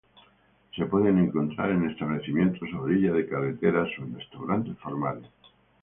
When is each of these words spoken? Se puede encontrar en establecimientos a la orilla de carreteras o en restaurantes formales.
Se 0.75 0.83
puede 0.87 1.09
encontrar 1.11 1.69
en 1.69 1.87
establecimientos 1.87 2.67
a 2.69 2.71
la 2.73 2.81
orilla 2.81 3.13
de 3.13 3.27
carreteras 3.29 3.87
o 3.99 4.01
en 4.01 4.15
restaurantes 4.17 4.75
formales. 4.79 5.29